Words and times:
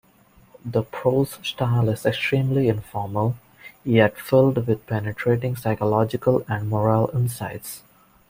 The 0.65 0.81
prose 0.81 1.37
style 1.47 1.87
is 1.87 2.07
extremely 2.07 2.69
informal, 2.69 3.35
yet 3.83 4.17
filled 4.19 4.65
with 4.65 4.87
penetrating 4.87 5.55
psychological 5.55 6.43
and 6.47 6.67
moral 6.67 7.11
insights. 7.13 7.83